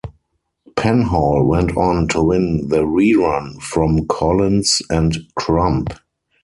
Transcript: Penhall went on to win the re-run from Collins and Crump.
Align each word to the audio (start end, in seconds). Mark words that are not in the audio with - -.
Penhall 0.75 1.43
went 1.45 1.77
on 1.77 2.07
to 2.07 2.23
win 2.23 2.69
the 2.69 2.87
re-run 2.87 3.59
from 3.59 4.07
Collins 4.07 4.81
and 4.89 5.15
Crump. 5.35 5.89